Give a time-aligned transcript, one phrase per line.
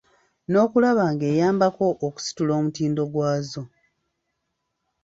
[0.49, 3.61] N’okulaba nga eyambako okusitula omutindo gwazo.